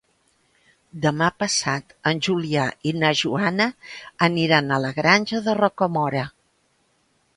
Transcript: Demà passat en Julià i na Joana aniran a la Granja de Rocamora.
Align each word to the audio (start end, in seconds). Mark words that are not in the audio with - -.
Demà 1.01 1.25
passat 1.41 1.93
en 2.11 2.21
Julià 2.27 2.63
i 2.91 2.93
na 3.03 3.11
Joana 3.21 3.67
aniran 4.29 4.71
a 4.71 4.81
la 4.87 4.93
Granja 5.01 5.43
de 5.49 5.57
Rocamora. 5.61 6.25